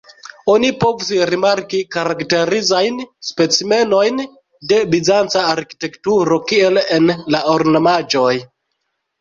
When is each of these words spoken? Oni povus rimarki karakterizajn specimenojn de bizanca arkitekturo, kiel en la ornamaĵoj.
Oni 0.51 0.69
povus 0.83 1.09
rimarki 1.31 1.81
karakterizajn 1.95 2.97
specimenojn 3.29 4.23
de 4.73 4.81
bizanca 4.95 5.45
arkitekturo, 5.53 6.41
kiel 6.53 6.83
en 6.99 7.15
la 7.37 7.47
ornamaĵoj. 7.59 8.37